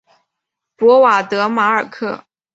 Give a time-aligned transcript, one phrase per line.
[0.75, 2.23] 博瓦德马尔克。